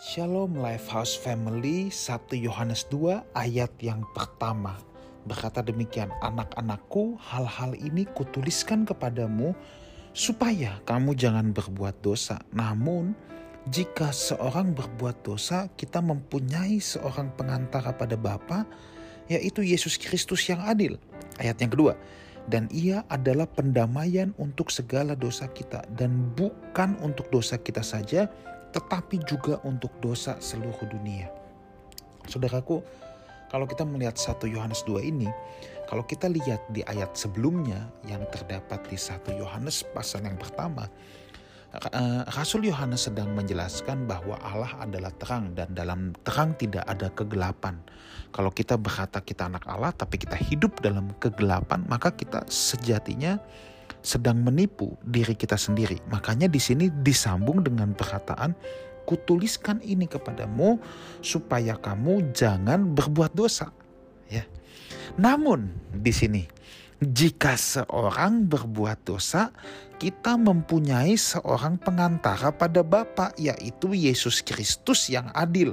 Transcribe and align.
Shalom 0.00 0.56
Lifehouse 0.56 1.12
Family 1.12 1.92
1 1.92 2.32
Yohanes 2.40 2.88
2 2.88 3.36
ayat 3.36 3.68
yang 3.84 4.00
pertama. 4.16 4.80
Berkata 5.28 5.60
demikian 5.60 6.08
anak-anakku 6.24 7.20
hal-hal 7.20 7.76
ini 7.76 8.08
kutuliskan 8.16 8.88
kepadamu 8.88 9.52
supaya 10.16 10.80
kamu 10.88 11.12
jangan 11.12 11.52
berbuat 11.52 12.00
dosa. 12.00 12.40
Namun 12.56 13.12
jika 13.68 14.08
seorang 14.08 14.72
berbuat 14.72 15.20
dosa 15.20 15.68
kita 15.76 16.00
mempunyai 16.00 16.80
seorang 16.80 17.36
pengantara 17.36 17.92
pada 17.92 18.16
Bapa 18.16 18.64
yaitu 19.28 19.60
Yesus 19.60 20.00
Kristus 20.00 20.48
yang 20.48 20.64
adil. 20.64 20.96
Ayat 21.36 21.60
yang 21.60 21.76
kedua 21.76 21.92
dan 22.48 22.72
ia 22.72 23.04
adalah 23.12 23.44
pendamaian 23.44 24.32
untuk 24.40 24.72
segala 24.72 25.12
dosa 25.12 25.44
kita 25.52 25.84
dan 25.92 26.32
bukan 26.32 26.96
untuk 27.04 27.28
dosa 27.28 27.60
kita 27.60 27.84
saja 27.84 28.32
tetapi 28.70 29.22
juga 29.26 29.58
untuk 29.66 29.90
dosa 29.98 30.38
seluruh 30.38 30.86
dunia. 30.86 31.30
Saudaraku, 32.30 32.82
kalau 33.50 33.66
kita 33.66 33.82
melihat 33.82 34.14
1 34.14 34.46
Yohanes 34.46 34.86
2 34.86 35.02
ini, 35.02 35.26
kalau 35.90 36.06
kita 36.06 36.30
lihat 36.30 36.62
di 36.70 36.86
ayat 36.86 37.18
sebelumnya 37.18 37.90
yang 38.06 38.22
terdapat 38.30 38.86
di 38.86 38.94
1 38.94 39.34
Yohanes 39.34 39.82
pasal 39.90 40.22
yang 40.22 40.38
pertama, 40.38 40.86
eh, 41.74 42.22
Rasul 42.30 42.70
Yohanes 42.70 43.10
sedang 43.10 43.34
menjelaskan 43.34 44.06
bahwa 44.06 44.38
Allah 44.38 44.70
adalah 44.78 45.10
terang 45.18 45.50
dan 45.58 45.74
dalam 45.74 46.14
terang 46.22 46.54
tidak 46.54 46.86
ada 46.86 47.10
kegelapan. 47.10 47.82
Kalau 48.30 48.54
kita 48.54 48.78
berkata 48.78 49.18
kita 49.18 49.50
anak 49.50 49.66
Allah 49.66 49.90
tapi 49.90 50.14
kita 50.14 50.38
hidup 50.38 50.78
dalam 50.78 51.10
kegelapan, 51.18 51.82
maka 51.90 52.14
kita 52.14 52.46
sejatinya 52.46 53.42
sedang 54.00 54.40
menipu 54.40 54.96
diri 55.04 55.36
kita 55.36 55.56
sendiri. 55.56 56.00
Makanya 56.08 56.48
di 56.48 56.60
sini 56.60 56.88
disambung 56.90 57.64
dengan 57.64 57.92
perkataan 57.92 58.56
kutuliskan 59.04 59.82
ini 59.82 60.06
kepadamu 60.06 60.78
supaya 61.18 61.74
kamu 61.74 62.30
jangan 62.30 62.94
berbuat 62.94 63.34
dosa. 63.34 63.74
Ya. 64.30 64.46
Namun 65.18 65.74
di 65.90 66.14
sini 66.14 66.46
jika 67.00 67.56
seorang 67.56 68.44
berbuat 68.44 69.08
dosa, 69.08 69.48
kita 69.96 70.36
mempunyai 70.36 71.16
seorang 71.16 71.80
pengantara 71.80 72.52
pada 72.52 72.84
Bapa 72.84 73.32
yaitu 73.40 73.96
Yesus 73.96 74.44
Kristus 74.44 75.08
yang 75.08 75.32
adil. 75.32 75.72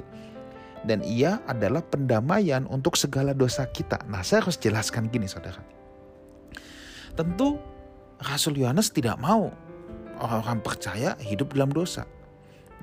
Dan 0.88 1.04
ia 1.04 1.44
adalah 1.44 1.84
pendamaian 1.84 2.64
untuk 2.72 2.96
segala 2.96 3.36
dosa 3.36 3.68
kita. 3.68 4.00
Nah, 4.08 4.24
saya 4.24 4.40
harus 4.40 4.56
jelaskan 4.56 5.12
gini, 5.12 5.28
saudara. 5.28 5.60
Tentu 7.12 7.60
Rasul 8.18 8.58
Yohanes 8.58 8.90
tidak 8.90 9.18
mau 9.22 9.50
orang-orang 10.18 10.58
percaya 10.62 11.14
hidup 11.22 11.54
dalam 11.54 11.70
dosa. 11.70 12.02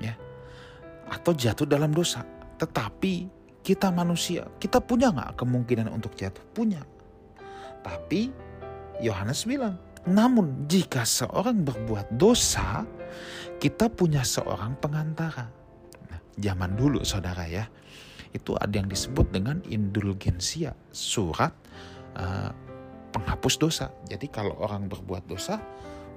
Ya. 0.00 0.16
Atau 1.12 1.36
jatuh 1.36 1.68
dalam 1.68 1.92
dosa. 1.92 2.24
Tetapi 2.56 3.28
kita 3.60 3.92
manusia, 3.92 4.48
kita 4.56 4.80
punya 4.80 5.12
nggak 5.12 5.42
kemungkinan 5.42 5.92
untuk 5.92 6.16
jatuh? 6.16 6.42
Punya. 6.56 6.80
Tapi 7.84 8.32
Yohanes 9.04 9.44
bilang, 9.44 9.76
namun 10.08 10.64
jika 10.70 11.04
seorang 11.04 11.66
berbuat 11.66 12.14
dosa, 12.14 12.86
kita 13.58 13.90
punya 13.92 14.22
seorang 14.22 14.78
pengantara. 14.78 15.50
Nah, 16.08 16.20
zaman 16.38 16.78
dulu 16.78 17.02
saudara 17.02 17.44
ya, 17.50 17.66
itu 18.32 18.54
ada 18.54 18.70
yang 18.70 18.86
disebut 18.86 19.34
dengan 19.34 19.60
indulgensia, 19.66 20.72
surat 20.94 21.52
uh, 22.16 22.50
penghapus 23.36 23.54
dosa. 23.60 23.86
Jadi 24.08 24.32
kalau 24.32 24.56
orang 24.64 24.88
berbuat 24.88 25.28
dosa, 25.28 25.60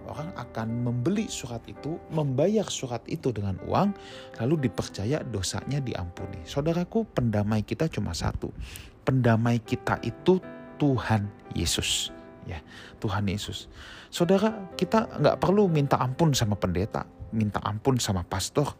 orang 0.07 0.31
akan 0.39 0.87
membeli 0.87 1.27
surat 1.27 1.59
itu, 1.67 1.99
membayar 2.15 2.63
surat 2.71 3.03
itu 3.11 3.35
dengan 3.35 3.59
uang, 3.67 3.91
lalu 4.39 4.71
dipercaya 4.71 5.19
dosanya 5.27 5.83
diampuni. 5.83 6.39
Saudaraku, 6.47 7.03
pendamai 7.11 7.67
kita 7.67 7.91
cuma 7.91 8.15
satu. 8.15 8.55
Pendamai 9.03 9.59
kita 9.59 9.99
itu 10.07 10.39
Tuhan 10.79 11.27
Yesus. 11.51 12.15
Ya, 12.47 12.63
Tuhan 13.03 13.27
Yesus. 13.27 13.67
Saudara, 14.09 14.71
kita 14.79 15.05
nggak 15.19 15.37
perlu 15.43 15.67
minta 15.67 15.99
ampun 15.99 16.31
sama 16.31 16.55
pendeta, 16.55 17.03
minta 17.35 17.59
ampun 17.67 17.99
sama 17.99 18.23
pastor, 18.23 18.73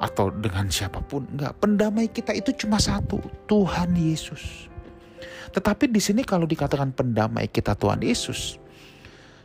atau 0.00 0.32
dengan 0.32 0.66
siapa 0.72 1.04
pun. 1.04 1.28
Enggak, 1.28 1.60
pendamai 1.60 2.08
kita 2.08 2.32
itu 2.34 2.50
cuma 2.56 2.80
satu, 2.80 3.20
Tuhan 3.46 3.94
Yesus. 3.94 4.72
Tetapi 5.52 5.88
di 5.88 6.00
sini 6.02 6.22
kalau 6.22 6.44
dikatakan 6.44 6.92
pendamai 6.92 7.48
kita 7.48 7.76
Tuhan 7.76 8.02
Yesus, 8.02 8.60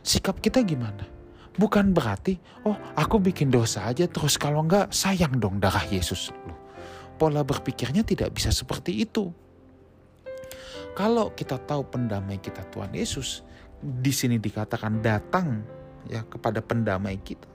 sikap 0.04 0.38
kita 0.42 0.60
gimana? 0.62 1.04
Bukan 1.52 1.92
berarti, 1.92 2.40
oh 2.64 2.76
aku 2.96 3.20
bikin 3.20 3.52
dosa 3.52 3.84
aja 3.84 4.08
terus 4.08 4.40
kalau 4.40 4.64
enggak 4.64 4.88
sayang 4.92 5.36
dong 5.36 5.60
darah 5.60 5.84
Yesus. 5.84 6.32
Loh, 6.48 6.56
pola 7.20 7.44
berpikirnya 7.44 8.00
tidak 8.04 8.32
bisa 8.32 8.48
seperti 8.48 9.04
itu. 9.04 9.28
Kalau 10.92 11.32
kita 11.32 11.56
tahu 11.60 11.88
pendamai 11.88 12.40
kita 12.40 12.64
Tuhan 12.68 12.92
Yesus, 12.92 13.44
di 13.80 14.12
sini 14.12 14.36
dikatakan 14.36 15.00
datang 15.00 15.64
ya 16.08 16.24
kepada 16.24 16.60
pendamai 16.60 17.20
kita 17.20 17.52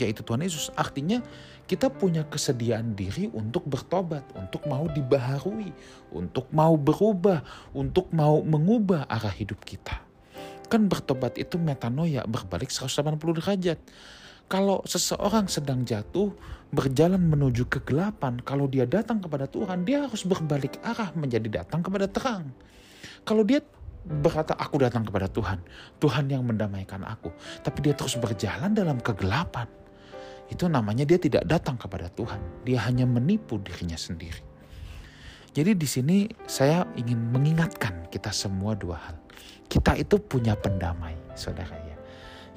yaitu 0.00 0.22
Tuhan 0.22 0.44
Yesus. 0.44 0.70
Artinya 0.76 1.20
kita 1.66 1.90
punya 1.90 2.22
kesediaan 2.22 2.94
diri 2.94 3.26
untuk 3.34 3.66
bertobat, 3.66 4.22
untuk 4.38 4.62
mau 4.70 4.86
dibaharui, 4.86 5.74
untuk 6.14 6.46
mau 6.54 6.78
berubah, 6.78 7.42
untuk 7.74 8.12
mau 8.14 8.40
mengubah 8.40 9.10
arah 9.10 9.34
hidup 9.34 9.58
kita. 9.66 9.98
Kan 10.70 10.86
bertobat 10.86 11.38
itu 11.38 11.58
metanoia, 11.58 12.22
berbalik 12.26 12.70
180 12.70 13.18
derajat. 13.42 13.78
Kalau 14.46 14.78
seseorang 14.86 15.50
sedang 15.50 15.82
jatuh, 15.82 16.30
berjalan 16.70 17.18
menuju 17.18 17.66
kegelapan, 17.66 18.38
kalau 18.46 18.70
dia 18.70 18.86
datang 18.86 19.18
kepada 19.18 19.50
Tuhan, 19.50 19.82
dia 19.82 20.06
harus 20.06 20.22
berbalik 20.22 20.78
arah 20.86 21.10
menjadi 21.18 21.62
datang 21.62 21.82
kepada 21.82 22.06
terang. 22.06 22.54
Kalau 23.26 23.42
dia 23.42 23.58
berkata 24.06 24.54
aku 24.54 24.78
datang 24.78 25.02
kepada 25.02 25.26
Tuhan, 25.26 25.58
Tuhan 25.98 26.30
yang 26.30 26.46
mendamaikan 26.46 27.02
aku, 27.02 27.34
tapi 27.66 27.82
dia 27.82 27.94
terus 27.98 28.14
berjalan 28.14 28.70
dalam 28.70 29.02
kegelapan 29.02 29.66
itu 30.46 30.70
namanya 30.70 31.02
dia 31.02 31.18
tidak 31.18 31.42
datang 31.46 31.74
kepada 31.74 32.06
Tuhan. 32.12 32.38
Dia 32.62 32.86
hanya 32.86 33.02
menipu 33.02 33.58
dirinya 33.58 33.98
sendiri. 33.98 34.42
Jadi 35.56 35.72
di 35.72 35.88
sini 35.88 36.18
saya 36.44 36.84
ingin 37.00 37.32
mengingatkan 37.32 38.06
kita 38.12 38.30
semua 38.30 38.76
dua 38.76 39.00
hal. 39.00 39.16
Kita 39.66 39.96
itu 39.98 40.20
punya 40.20 40.54
pendamai, 40.54 41.16
saudara 41.34 41.74
ya. 41.74 41.96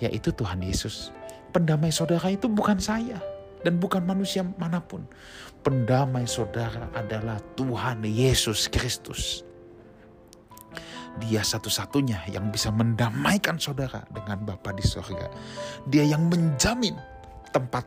Yaitu 0.08 0.30
Tuhan 0.36 0.62
Yesus. 0.62 1.10
Pendamai 1.50 1.90
saudara 1.90 2.30
itu 2.30 2.46
bukan 2.46 2.78
saya 2.78 3.18
dan 3.66 3.82
bukan 3.82 4.06
manusia 4.06 4.46
mana 4.46 4.84
pun. 4.84 5.08
Pendamai 5.66 6.30
saudara 6.30 6.88
adalah 6.94 7.42
Tuhan 7.58 8.06
Yesus 8.06 8.70
Kristus. 8.70 9.44
Dia 11.20 11.42
satu-satunya 11.42 12.32
yang 12.32 12.54
bisa 12.54 12.70
mendamaikan 12.70 13.60
saudara 13.60 14.06
dengan 14.14 14.46
Bapa 14.46 14.72
di 14.72 14.86
sorga. 14.86 15.28
Dia 15.90 16.06
yang 16.06 16.32
menjamin 16.32 16.96
tempat 17.50 17.86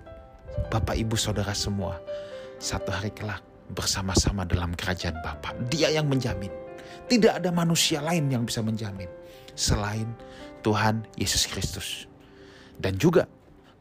Bapak 0.69 0.97
Ibu 0.99 1.17
Saudara 1.17 1.55
semua 1.57 1.97
satu 2.63 2.93
hari 2.95 3.11
kelak 3.11 3.43
bersama-sama 3.73 4.45
dalam 4.45 4.77
kerajaan 4.77 5.19
Bapa. 5.25 5.57
Dia 5.73 5.91
yang 5.91 6.07
menjamin. 6.07 6.53
Tidak 7.09 7.43
ada 7.43 7.51
manusia 7.51 8.05
lain 8.05 8.29
yang 8.31 8.47
bisa 8.47 8.61
menjamin 8.63 9.09
selain 9.57 10.07
Tuhan 10.63 11.03
Yesus 11.19 11.49
Kristus. 11.49 12.07
Dan 12.79 12.97
juga 12.97 13.27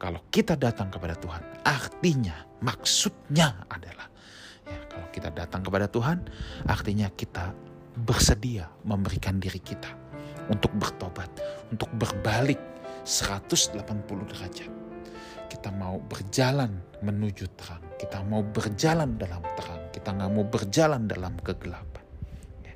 kalau 0.02 0.20
kita 0.34 0.58
datang 0.58 0.90
kepada 0.90 1.14
Tuhan, 1.16 1.44
artinya 1.62 2.36
maksudnya 2.66 3.68
adalah 3.70 4.10
ya 4.66 4.80
kalau 4.90 5.08
kita 5.14 5.30
datang 5.30 5.62
kepada 5.62 5.86
Tuhan, 5.86 6.18
artinya 6.66 7.08
kita 7.14 7.54
bersedia 8.02 8.66
memberikan 8.88 9.38
diri 9.38 9.62
kita 9.62 9.92
untuk 10.50 10.74
bertobat, 10.76 11.30
untuk 11.70 11.92
berbalik 11.96 12.60
180 13.06 13.78
derajat 14.32 14.81
kita 15.52 15.68
mau 15.68 16.00
berjalan 16.00 16.72
menuju 17.04 17.44
terang, 17.60 17.84
kita 18.00 18.24
mau 18.24 18.40
berjalan 18.40 19.20
dalam 19.20 19.44
terang, 19.60 19.84
kita 19.92 20.16
nggak 20.16 20.32
mau 20.32 20.48
berjalan 20.48 21.12
dalam 21.12 21.36
kegelapan. 21.44 22.06
Ya. 22.64 22.76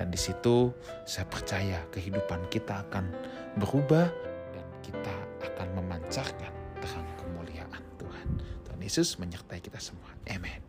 Dan 0.00 0.08
di 0.08 0.16
situ 0.16 0.72
saya 1.04 1.28
percaya 1.28 1.84
kehidupan 1.92 2.48
kita 2.48 2.88
akan 2.88 3.12
berubah 3.60 4.08
dan 4.56 4.66
kita 4.80 5.14
akan 5.52 5.68
memancarkan 5.76 6.52
terang 6.80 7.08
kemuliaan 7.20 7.84
Tuhan. 8.00 8.26
Tuhan 8.64 8.80
Yesus 8.80 9.20
menyertai 9.20 9.60
kita 9.60 9.76
semua. 9.76 10.08
Amin. 10.32 10.67